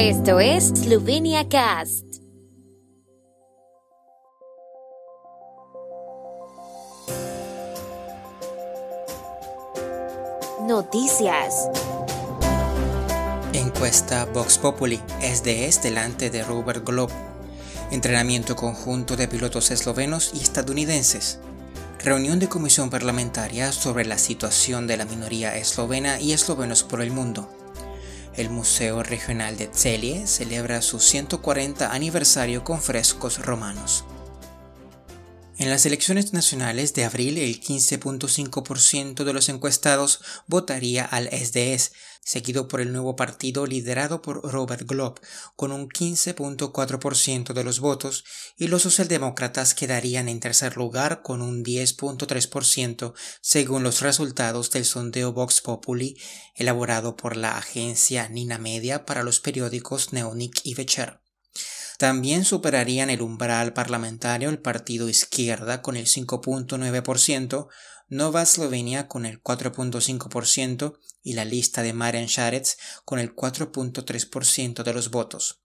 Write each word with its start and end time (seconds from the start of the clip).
Esto 0.00 0.38
es 0.38 0.68
Slovenia 0.68 1.48
Cast. 1.48 2.04
Noticias. 10.68 11.68
Encuesta 13.52 14.26
Vox 14.26 14.58
Populi, 14.58 15.00
SDS 15.20 15.82
delante 15.82 16.30
de 16.30 16.44
Robert 16.44 16.86
Globe. 16.86 17.12
Entrenamiento 17.90 18.54
conjunto 18.54 19.16
de 19.16 19.26
pilotos 19.26 19.72
eslovenos 19.72 20.30
y 20.32 20.38
estadounidenses. 20.38 21.40
Reunión 22.04 22.38
de 22.38 22.48
comisión 22.48 22.88
parlamentaria 22.88 23.72
sobre 23.72 24.04
la 24.04 24.18
situación 24.18 24.86
de 24.86 24.96
la 24.96 25.06
minoría 25.06 25.56
eslovena 25.56 26.20
y 26.20 26.34
eslovenos 26.34 26.84
por 26.84 27.02
el 27.02 27.10
mundo. 27.10 27.57
El 28.38 28.50
Museo 28.50 29.02
Regional 29.02 29.56
de 29.56 29.68
Celje 29.72 30.28
celebra 30.28 30.80
su 30.80 31.00
140 31.00 31.92
aniversario 31.92 32.62
con 32.62 32.80
frescos 32.80 33.44
romanos. 33.44 34.04
En 35.60 35.70
las 35.70 35.84
elecciones 35.86 36.32
nacionales 36.32 36.94
de 36.94 37.04
abril, 37.04 37.36
el 37.36 37.60
15.5% 37.60 39.24
de 39.24 39.32
los 39.32 39.48
encuestados 39.48 40.20
votaría 40.46 41.04
al 41.04 41.26
SDS, 41.26 41.90
seguido 42.22 42.68
por 42.68 42.80
el 42.80 42.92
nuevo 42.92 43.16
partido 43.16 43.66
liderado 43.66 44.22
por 44.22 44.40
Robert 44.52 44.86
Glob, 44.86 45.18
con 45.56 45.72
un 45.72 45.88
15.4% 45.88 47.54
de 47.54 47.64
los 47.64 47.80
votos, 47.80 48.24
y 48.56 48.68
los 48.68 48.82
socialdemócratas 48.82 49.74
quedarían 49.74 50.28
en 50.28 50.38
tercer 50.38 50.76
lugar 50.76 51.22
con 51.22 51.42
un 51.42 51.64
10.3%, 51.64 53.14
según 53.40 53.82
los 53.82 54.00
resultados 54.00 54.70
del 54.70 54.84
sondeo 54.84 55.32
Vox 55.32 55.60
Populi 55.60 56.16
elaborado 56.54 57.16
por 57.16 57.36
la 57.36 57.58
agencia 57.58 58.28
Nina 58.28 58.58
Media 58.58 59.04
para 59.04 59.24
los 59.24 59.40
periódicos 59.40 60.12
Neonik 60.12 60.60
y 60.62 60.74
Vecher. 60.74 61.27
También 61.98 62.44
superarían 62.44 63.10
el 63.10 63.22
umbral 63.22 63.72
parlamentario 63.72 64.50
el 64.50 64.60
partido 64.60 65.08
Izquierda 65.08 65.82
con 65.82 65.96
el 65.96 66.06
5.9%, 66.06 67.68
Nova 68.08 68.42
Eslovenia 68.42 69.08
con 69.08 69.26
el 69.26 69.42
4.5% 69.42 70.96
y 71.24 71.32
la 71.32 71.44
lista 71.44 71.82
de 71.82 71.92
Marian 71.92 72.26
Sharets 72.26 72.78
con 73.04 73.18
el 73.18 73.34
4.3% 73.34 74.84
de 74.84 74.92
los 74.94 75.10
votos. 75.10 75.60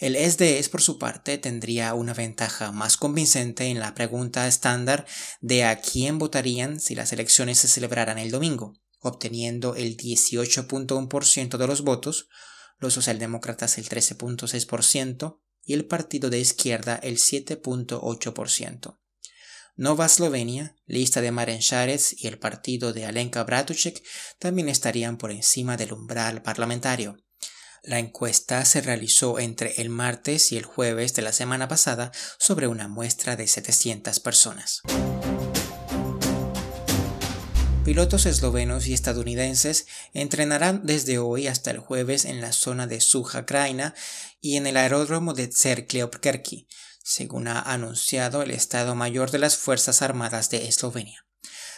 El 0.00 0.16
SDS, 0.16 0.68
por 0.70 0.82
su 0.82 0.98
parte, 0.98 1.38
tendría 1.38 1.94
una 1.94 2.14
ventaja 2.14 2.72
más 2.72 2.96
convincente 2.96 3.66
en 3.66 3.78
la 3.78 3.94
pregunta 3.94 4.48
estándar 4.48 5.06
de 5.40 5.62
a 5.62 5.80
quién 5.80 6.18
votarían 6.18 6.80
si 6.80 6.96
las 6.96 7.12
elecciones 7.12 7.58
se 7.58 7.68
celebraran 7.68 8.18
el 8.18 8.32
domingo, 8.32 8.74
obteniendo 8.98 9.76
el 9.76 9.96
18.1% 9.96 11.56
de 11.58 11.66
los 11.68 11.82
votos, 11.82 12.28
los 12.78 12.92
socialdemócratas 12.92 13.78
el 13.78 13.88
13.6%, 13.88 15.38
y 15.64 15.74
el 15.74 15.86
partido 15.86 16.30
de 16.30 16.40
izquierda 16.40 16.96
el 17.02 17.18
7.8%. 17.18 18.98
Nova 19.76 20.06
Eslovenia, 20.06 20.76
lista 20.86 21.20
de 21.20 21.30
Maren 21.30 21.60
y 21.60 22.26
el 22.26 22.38
partido 22.38 22.92
de 22.92 23.06
Alenka 23.06 23.42
Bratušek 23.44 24.02
también 24.38 24.68
estarían 24.68 25.16
por 25.16 25.30
encima 25.30 25.76
del 25.76 25.92
umbral 25.94 26.42
parlamentario. 26.42 27.16
La 27.82 27.98
encuesta 27.98 28.62
se 28.66 28.82
realizó 28.82 29.38
entre 29.38 29.80
el 29.80 29.88
martes 29.88 30.52
y 30.52 30.58
el 30.58 30.64
jueves 30.66 31.14
de 31.14 31.22
la 31.22 31.32
semana 31.32 31.66
pasada 31.66 32.12
sobre 32.38 32.66
una 32.66 32.88
muestra 32.88 33.36
de 33.36 33.46
700 33.46 34.20
personas. 34.20 34.82
Pilotos 37.90 38.24
eslovenos 38.26 38.86
y 38.86 38.94
estadounidenses 38.94 39.88
entrenarán 40.14 40.82
desde 40.84 41.18
hoy 41.18 41.48
hasta 41.48 41.72
el 41.72 41.80
jueves 41.80 42.24
en 42.24 42.40
la 42.40 42.52
zona 42.52 42.86
de 42.86 43.00
Suja 43.00 43.46
Kraina 43.46 43.96
y 44.40 44.56
en 44.58 44.68
el 44.68 44.76
aeródromo 44.76 45.34
de 45.34 45.50
Cerkleopkerki, 45.52 46.68
según 47.02 47.48
ha 47.48 47.60
anunciado 47.60 48.42
el 48.42 48.52
Estado 48.52 48.94
Mayor 48.94 49.32
de 49.32 49.40
las 49.40 49.56
Fuerzas 49.56 50.02
Armadas 50.02 50.50
de 50.50 50.68
Eslovenia. 50.68 51.26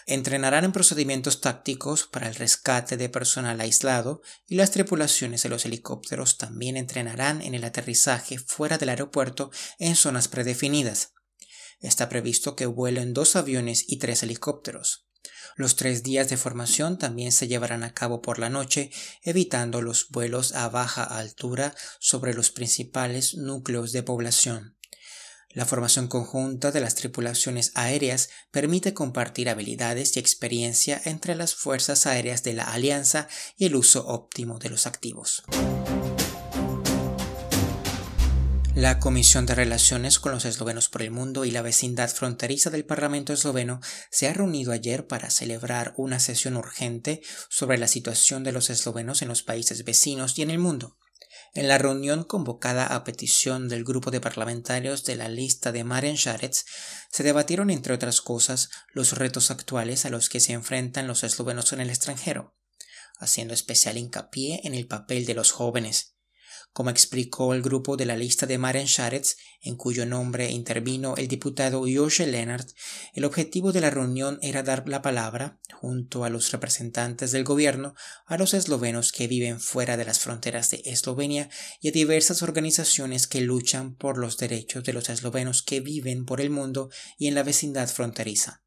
Entrenarán 0.05 0.65
en 0.65 0.73
procedimientos 0.73 1.41
tácticos 1.41 2.07
para 2.07 2.29
el 2.29 2.35
rescate 2.35 2.99
de 2.99 3.09
personal 3.09 3.59
aislado 3.63 4.21
y 4.47 4.57
las 4.57 4.71
tripulaciones 4.71 5.43
de 5.43 5.49
los 5.49 5.65
helicópteros 5.65 6.37
también 6.37 6.77
entrenarán 6.77 7.41
en 7.41 7.55
el 7.55 7.65
aterrizaje 7.65 8.37
fuera 8.37 8.77
del 8.77 8.91
aeropuerto 8.91 9.51
en 9.79 9.97
zonas 9.97 10.29
predefinidas. 10.29 11.15
Está 11.81 12.11
previsto 12.11 12.55
que 12.55 12.67
vuelen 12.67 13.15
dos 13.15 13.35
aviones 13.35 13.87
y 13.89 13.97
tres 13.97 14.23
helicópteros. 14.23 15.07
Los 15.57 15.77
tres 15.77 16.03
días 16.03 16.29
de 16.29 16.37
formación 16.37 16.99
también 16.99 17.33
se 17.33 17.49
llevarán 17.49 17.83
a 17.83 17.95
cabo 17.95 18.23
por 18.23 18.39
la 18.39 18.49
noche, 18.49 18.91
evitando 19.23 19.83
los 19.83 20.09
vuelos 20.09 20.53
a 20.53 20.69
baja 20.69 21.05
altura 21.05 21.75
sobre 21.99 22.35
los 22.35 22.51
principales 22.51 23.37
núcleos 23.37 23.93
de 23.93 24.03
población. 24.03 24.77
La 25.55 25.67
formación 25.67 26.09
conjunta 26.09 26.71
de 26.71 26.81
las 26.81 26.95
tripulaciones 26.95 27.73
aéreas 27.75 28.31
permite 28.51 28.95
compartir 28.95 29.51
habilidades 29.51 30.17
y 30.17 30.21
experiencia 30.21 31.01
entre 31.05 31.35
las 31.35 31.55
fuerzas 31.55 32.07
aéreas 32.07 32.43
de 32.43 32.55
la 32.55 32.65
Alianza 32.65 33.29
y 33.59 33.67
el 33.67 33.77
uso 33.77 34.07
óptimo 34.07 34.59
de 34.59 34.71
los 34.71 34.87
activos. 34.87 35.43
La 38.75 38.99
Comisión 38.99 39.45
de 39.45 39.55
Relaciones 39.55 40.19
con 40.19 40.33
los 40.33 40.47
Eslovenos 40.47 40.89
por 40.89 41.03
el 41.03 41.11
Mundo 41.11 41.45
y 41.45 41.51
la 41.51 41.61
vecindad 41.61 42.09
fronteriza 42.09 42.71
del 42.71 42.87
Parlamento 42.87 43.35
esloveno 43.35 43.81
se 44.11 44.29
ha 44.29 44.33
reunido 44.33 44.73
ayer 44.73 45.07
para 45.07 45.29
celebrar 45.29 45.93
una 45.99 46.19
sesión 46.19 46.57
urgente 46.57 47.21
sobre 47.51 47.77
la 47.77 47.87
situación 47.87 48.45
de 48.45 48.53
los 48.53 48.71
eslovenos 48.71 49.21
en 49.21 49.29
los 49.29 49.43
países 49.43 49.85
vecinos 49.85 50.39
y 50.39 50.43
en 50.43 50.51
el 50.51 50.59
mundo. 50.59 50.97
En 51.53 51.69
la 51.69 51.77
reunión 51.77 52.25
convocada 52.25 52.87
a 52.87 53.05
petición 53.05 53.69
del 53.69 53.85
grupo 53.85 54.11
de 54.11 54.23
parlamentarios 54.23 55.05
de 55.05 55.17
la 55.17 55.29
lista 55.29 55.71
de 55.71 55.85
Maren 55.85 56.15
Sharets, 56.15 56.65
se 57.11 57.23
debatieron, 57.23 57.69
entre 57.69 57.93
otras 57.93 58.23
cosas, 58.23 58.71
los 58.95 59.13
retos 59.19 59.51
actuales 59.51 60.07
a 60.07 60.09
los 60.09 60.31
que 60.31 60.41
se 60.41 60.55
enfrentan 60.55 61.07
los 61.07 61.25
eslovenos 61.25 61.75
en 61.75 61.83
el 61.83 61.91
extranjero, 61.91 62.57
haciendo 63.19 63.53
especial 63.53 63.99
hincapié 63.99 64.63
en 64.65 64.73
el 64.75 64.87
papel 64.87 65.27
de 65.27 65.35
los 65.35 65.53
jóvenes, 65.53 66.12
como 66.73 66.91
explicó 66.91 67.55
el 67.55 67.63
grupo 67.63 67.97
de 67.97 68.07
la 68.07 68.17
lista 68.17 68.47
de 68.47 68.59
Maren 68.59 68.87
Sharets, 68.87 69.37
en 69.61 69.77
cuyo 69.77 70.07
nombre 70.07 70.51
intervino 70.51 71.15
el 71.17 71.29
diputado 71.29 71.85
Josje 71.93 72.27
Lennart, 72.27 72.69
el 73.13 73.25
objetivo 73.25 73.73
de 73.73 73.81
la 73.81 73.91
reunión 73.91 74.39
era 74.43 74.63
dar 74.63 74.89
la 74.89 75.03
palabra, 75.03 75.59
junto 75.73 76.25
a 76.25 76.31
los 76.31 76.51
representantes 76.51 77.31
del 77.33 77.45
gobierno, 77.45 77.95
a 78.27 78.39
los 78.39 78.55
eslovenos 78.55 79.13
que 79.13 79.29
viven 79.29 79.61
fuera 79.61 79.97
de 79.97 80.05
las 80.05 80.19
fronteras 80.19 80.71
de 80.71 80.83
Eslovenia 80.87 81.51
y 81.81 81.89
a 81.89 81.93
diversas 81.93 82.43
organizaciones 82.43 83.27
que 83.27 83.43
luchan 83.43 83.95
por 83.95 84.19
los 84.19 84.39
derechos 84.39 84.85
de 84.85 84.93
los 84.93 85.09
eslovenos 85.11 85.63
que 85.63 85.81
viven 85.81 86.25
por 86.25 86.41
el 86.41 86.51
mundo 86.51 86.91
y 87.19 87.29
en 87.29 87.35
la 87.35 87.43
vecindad 87.43 87.89
fronteriza 87.89 88.62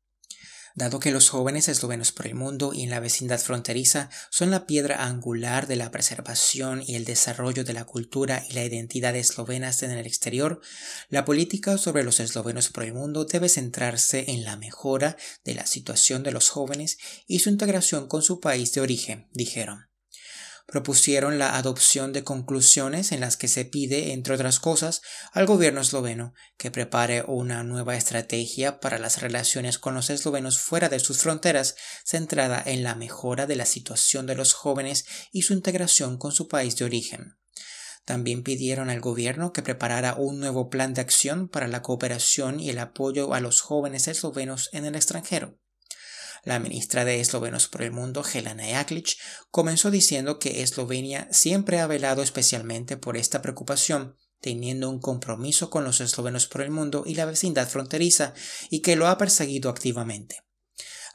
dado 0.76 1.00
que 1.00 1.12
los 1.12 1.30
jóvenes 1.30 1.70
eslovenos 1.70 2.12
por 2.12 2.28
el 2.28 2.36
mundo 2.36 2.74
y 2.74 2.84
en 2.84 2.90
la 2.90 3.00
vecindad 3.00 3.40
fronteriza 3.40 4.10
son 4.30 4.52
la 4.52 4.66
piedra 4.66 5.06
angular 5.06 5.68
de 5.68 5.78
la 5.78 5.90
preservación 5.90 6.84
y 6.86 6.96
el 6.96 7.06
desarrollo 7.06 7.64
de 7.64 7.74
la 7.74 7.86
cultura 7.86 8.44
y 8.50 8.54
la 8.54 8.66
identidad 8.66 9.16
eslovenas 9.16 9.82
en 9.84 9.92
el 9.92 10.06
exterior, 10.06 10.60
la 11.10 11.24
política 11.24 11.78
sobre 11.78 12.04
los 12.04 12.20
eslovenos 12.20 12.70
por 12.70 12.84
el 12.84 12.94
mundo 12.94 13.26
debe 13.26 13.48
centrarse 13.48 14.26
en 14.28 14.44
la 14.44 14.58
mejora 14.58 15.16
de 15.46 15.56
la 15.56 15.66
situación 15.66 16.24
de 16.24 16.32
los 16.32 16.50
jóvenes 16.50 16.98
y 17.26 17.40
su 17.40 17.50
integración 17.50 18.08
con 18.08 18.22
su 18.22 18.42
país 18.42 18.74
de 18.74 18.82
origen, 18.82 19.30
dijeron 19.34 19.95
propusieron 20.66 21.38
la 21.38 21.58
adopción 21.58 22.12
de 22.12 22.24
conclusiones 22.24 23.12
en 23.12 23.20
las 23.20 23.38
que 23.38 23.48
se 23.48 23.66
pide, 23.66 24.14
entre 24.14 24.34
otras 24.34 24.60
cosas, 24.60 25.02
al 25.32 25.46
gobierno 25.46 25.82
esloveno 25.82 26.34
que 26.58 26.72
prepare 26.72 27.24
una 27.28 27.64
nueva 27.64 27.96
estrategia 27.96 28.80
para 28.80 28.98
las 28.98 29.22
relaciones 29.22 29.78
con 29.78 29.94
los 29.94 30.10
eslovenos 30.10 30.60
fuera 30.60 30.90
de 30.90 31.00
sus 31.00 31.20
fronteras, 31.20 31.76
centrada 32.04 32.62
en 32.66 32.84
la 32.84 32.96
mejora 32.96 33.46
de 33.46 33.56
la 33.56 33.66
situación 33.66 34.26
de 34.26 34.36
los 34.36 34.54
jóvenes 34.54 35.06
y 35.32 35.44
su 35.44 35.54
integración 35.54 36.18
con 36.18 36.32
su 36.32 36.48
país 36.48 36.76
de 36.78 36.86
origen. 36.86 37.38
También 38.06 38.44
pidieron 38.44 38.90
al 38.90 39.02
gobierno 39.02 39.52
que 39.52 39.64
preparara 39.64 40.16
un 40.16 40.40
nuevo 40.40 40.70
plan 40.70 40.94
de 40.94 41.02
acción 41.02 41.48
para 41.48 41.68
la 41.68 41.82
cooperación 41.82 42.60
y 42.60 42.70
el 42.70 42.78
apoyo 42.78 43.34
a 43.34 43.40
los 43.40 43.62
jóvenes 43.62 44.08
eslovenos 44.08 44.70
en 44.74 44.86
el 44.86 44.96
extranjero. 44.96 45.58
La 46.46 46.60
ministra 46.60 47.06
de 47.06 47.20
Eslovenos 47.20 47.68
por 47.68 47.82
el 47.82 47.92
Mundo, 47.92 48.24
Helena 48.32 48.64
Jaklic, 48.64 49.18
comenzó 49.50 49.90
diciendo 49.90 50.38
que 50.38 50.62
Eslovenia 50.62 51.28
siempre 51.32 51.80
ha 51.80 51.88
velado 51.88 52.22
especialmente 52.22 52.98
por 52.98 53.18
esta 53.18 53.42
preocupación, 53.42 54.16
teniendo 54.42 54.92
un 54.92 55.00
compromiso 55.00 55.72
con 55.72 55.84
los 55.84 56.02
eslovenos 56.02 56.46
por 56.46 56.62
el 56.62 56.70
mundo 56.70 57.02
y 57.04 57.16
la 57.16 57.26
vecindad 57.26 57.68
fronteriza, 57.68 58.36
y 58.70 58.84
que 58.84 58.96
lo 58.96 59.08
ha 59.08 59.18
perseguido 59.18 59.72
activamente. 59.72 60.44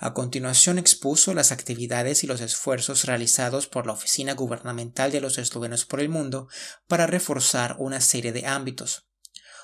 A 0.00 0.15
continuación 0.15 0.79
expuso 0.79 1.32
las 1.32 1.53
actividades 1.53 2.25
y 2.25 2.27
los 2.27 2.41
esfuerzos 2.41 3.05
realizados 3.05 3.69
por 3.69 3.87
la 3.87 3.93
Oficina 3.93 4.35
Gubernamental 4.35 5.12
de 5.12 5.21
los 5.21 5.38
Eslovenos 5.38 5.85
por 5.85 6.00
el 6.00 6.09
Mundo 6.09 6.49
para 6.88 7.06
reforzar 7.06 7.77
una 7.79 8.00
serie 8.00 8.32
de 8.32 8.47
ámbitos. 8.47 9.10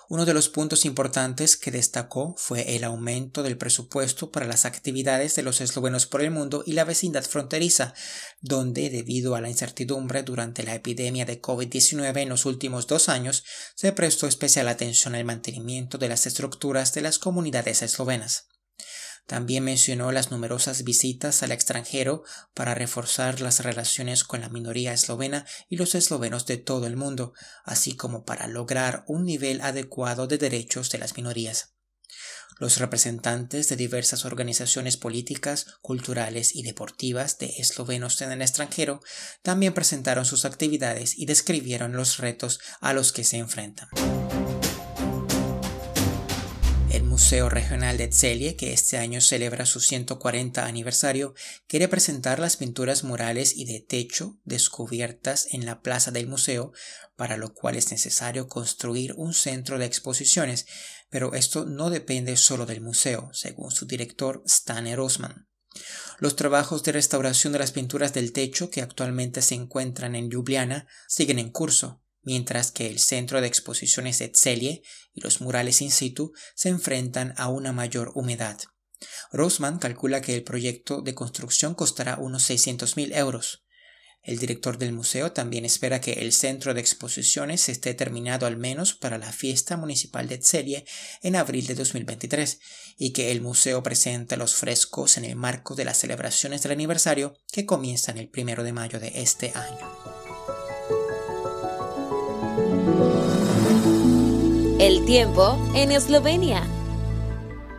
Uno 0.09 0.25
de 0.25 0.35
los 0.35 0.49
puntos 0.49 0.85
importantes 0.85 1.57
que 1.57 1.73
destacó 1.73 2.37
fue 2.39 2.77
el 2.77 2.85
aumento 2.85 3.43
del 3.43 3.59
presupuesto 3.59 4.31
para 4.31 4.47
las 4.47 4.65
actividades 4.65 5.35
de 5.35 5.43
los 5.43 5.61
eslovenos 5.61 6.07
por 6.07 6.23
el 6.23 6.31
mundo 6.31 6.63
y 6.65 6.75
la 6.75 6.85
vecindad 6.85 7.25
fronteriza, 7.25 7.93
donde, 8.41 8.89
debido 8.89 9.35
a 9.35 9.41
la 9.41 9.51
incertidumbre 9.51 10.23
durante 10.23 10.63
la 10.63 10.77
epidemia 10.77 11.25
de 11.25 11.43
COVID-19 11.43 12.23
en 12.23 12.29
los 12.29 12.47
últimos 12.47 12.87
dos 12.87 13.09
años, 13.09 13.43
se 13.75 13.91
prestó 13.91 14.29
especial 14.29 14.69
atención 14.69 15.17
al 15.17 15.25
mantenimiento 15.25 15.99
de 15.99 16.09
las 16.09 16.27
estructuras 16.27 16.95
de 16.95 17.03
las 17.03 17.19
comunidades 17.19 17.83
eslovenas. 17.83 18.47
También 19.27 19.65
mencionó 19.65 20.13
las 20.13 20.31
numerosas 20.31 20.85
visitas 20.85 21.43
al 21.43 21.51
extranjero 21.51 22.23
para 22.55 22.75
reforzar 22.75 23.41
las 23.41 23.61
relaciones 23.61 24.23
con 24.23 24.41
la 24.41 24.49
minoría 24.49 24.93
eslovena 24.93 25.45
y 25.69 25.77
los 25.77 25.97
eslovenos 25.97 26.47
de 26.47 26.59
todo 26.59 26.87
el 26.87 26.97
mundo, 26.97 27.33
así 27.65 27.97
como 27.97 28.25
para 28.25 28.47
lograr 28.47 29.05
un 29.09 29.25
nivel 29.25 29.61
adecuado 29.63 30.29
de 30.29 30.39
derechos 30.39 30.91
de 30.91 30.99
las 30.99 31.17
minorías. 31.17 31.73
Los 32.59 32.79
representantes 32.79 33.69
de 33.69 33.77
diversas 33.77 34.25
organizaciones 34.25 34.97
políticas, 34.97 35.67
culturales 35.83 36.55
y 36.55 36.63
deportivas 36.63 37.37
de 37.39 37.47
eslovenos 37.59 38.23
en 38.23 38.33
el 38.33 38.41
extranjero 38.41 39.01
también 39.43 39.75
presentaron 39.75 40.25
sus 40.25 40.47
actividades 40.47 41.19
y 41.19 41.27
describieron 41.27 41.93
los 41.93 42.17
retos 42.17 42.61
a 42.81 42.95
los 42.95 43.13
que 43.13 43.25
se 43.25 43.37
enfrentan. 43.37 43.89
Museo 47.17 47.49
Regional 47.49 47.97
de 47.97 48.09
Tselie, 48.09 48.57
que 48.57 48.75
este 48.75 48.99
año 48.99 49.23
celebra 49.23 49.65
su 49.65 49.81
140 49.81 50.67
aniversario, 50.67 51.35
quiere 51.67 51.89
presentar 51.89 52.39
las 52.39 52.59
pinturas 52.59 53.05
murales 53.05 53.57
y 53.57 53.65
de 53.65 53.81
techo 53.81 54.39
descubiertas 54.45 55.49
en 55.53 55.65
la 55.65 55.81
plaza 55.81 56.11
del 56.11 56.27
museo, 56.27 56.73
para 57.17 57.39
lo 57.39 57.55
cual 57.55 57.77
es 57.77 57.91
necesario 57.91 58.49
construir 58.49 59.15
un 59.15 59.33
centro 59.33 59.79
de 59.79 59.87
exposiciones, 59.87 60.67
pero 61.09 61.33
esto 61.33 61.65
no 61.65 61.89
depende 61.89 62.37
solo 62.37 62.67
del 62.67 62.83
museo, 62.83 63.31
según 63.33 63.71
su 63.71 63.87
director 63.87 64.43
Stan 64.45 64.95
Rosman. 64.95 65.49
Los 66.19 66.37
trabajos 66.37 66.83
de 66.83 66.93
restauración 66.93 67.55
de 67.55 67.61
las 67.61 67.73
pinturas 67.73 68.13
del 68.13 68.35
techo 68.35 68.69
que 68.69 68.83
actualmente 68.83 69.41
se 69.41 69.55
encuentran 69.55 70.17
en 70.17 70.29
Ljubljana 70.29 70.87
siguen 71.09 71.39
en 71.39 71.51
curso, 71.51 72.03
mientras 72.27 72.73
que 72.73 72.89
el 72.89 72.99
centro 72.99 73.41
de 73.41 73.47
exposiciones 73.47 74.19
de 74.19 74.29
Tselie 74.29 74.83
y 75.15 75.21
los 75.23 75.41
murales 75.41 75.81
in 75.81 75.91
situ 75.91 76.33
se 76.55 76.69
enfrentan 76.69 77.33
a 77.39 77.49
una 77.49 77.73
mayor 77.73 78.13
humedad. 78.15 78.59
Rosman 79.33 79.79
calcula 79.79 80.21
que 80.21 80.35
el 80.35 80.43
proyecto 80.43 81.01
de 81.03 81.15
construcción 81.15 81.75
costará 81.75 82.19
unos 82.19 82.51
600.000 82.51 83.17
euros. 83.17 83.63
El 84.23 84.39
director 84.39 84.77
del 84.77 84.93
museo 84.93 85.31
también 85.31 85.65
espera 85.65 86.01
que 86.01 86.15
el 86.15 86.33
centro 86.33 86.75
de 86.75 86.81
exposiciones 86.81 87.69
esté 87.69 87.95
terminado 87.95 88.47
al 88.47 88.57
menos 88.57 88.93
para 88.93 89.19
la 89.19 89.31
fiesta 89.31 89.77
municipal 89.77 90.27
de 90.27 90.39
Tselie 90.39 90.85
en 91.23 91.37
abril 91.37 91.69
de 91.69 91.77
2023 91.77 92.59
y 92.99 93.13
que 93.13 93.31
el 93.31 93.41
museo 93.41 93.85
presente 93.85 94.37
los 94.37 94.57
frescos 94.57 95.17
en 95.17 95.27
el 95.27 95.37
marco 95.37 95.77
de 95.77 95.85
las 95.85 95.99
celebraciones 95.99 96.63
del 96.63 96.73
aniversario 96.73 97.39
que 97.53 97.67
comienzan 97.67 98.19
el 98.19 98.29
primero 98.29 98.65
de 98.65 98.73
mayo 98.73 98.99
de 98.99 99.13
este 99.15 99.53
año. 99.55 100.16
El 104.87 105.05
tiempo 105.05 105.59
en 105.75 105.91
Eslovenia. 105.91 106.63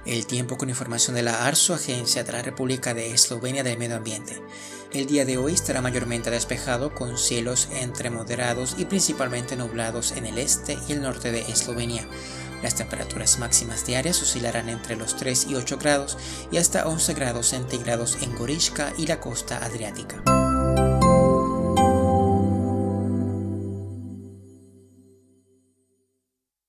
El 0.06 0.28
tiempo 0.28 0.58
con 0.58 0.68
información 0.68 1.16
de 1.16 1.24
la 1.24 1.48
ARSO, 1.48 1.74
Agencia 1.74 2.26
de 2.26 2.34
la 2.34 2.42
República 2.42 2.94
de 2.94 3.14
Eslovenia 3.14 3.64
del 3.64 3.78
Medio 3.78 3.96
Ambiente. 3.96 4.42
El 4.92 5.06
día 5.06 5.24
de 5.24 5.38
hoy 5.38 5.54
estará 5.54 5.82
mayormente 5.82 6.30
despejado 6.30 6.94
con 6.94 7.18
cielos 7.18 7.70
entre 7.72 8.10
moderados 8.10 8.76
y 8.78 8.84
principalmente 8.84 9.56
nublados 9.56 10.12
en 10.18 10.26
el 10.26 10.38
este 10.38 10.78
y 10.90 10.92
el 10.92 11.02
norte 11.02 11.32
de 11.32 11.50
Eslovenia. 11.50 12.06
Las 12.62 12.76
temperaturas 12.76 13.40
máximas 13.40 13.86
diarias 13.86 14.22
oscilarán 14.22 14.68
entre 14.68 14.98
los 14.98 15.16
3 15.16 15.48
y 15.52 15.56
8 15.56 15.78
grados 15.78 16.18
y 16.52 16.58
hasta 16.58 16.90
11 16.90 17.14
grados 17.14 17.48
centígrados 17.48 18.18
en 18.22 18.36
Gorishka 18.36 18.92
y 18.98 19.08
la 19.08 19.22
costa 19.22 19.64
adriática. 19.64 20.22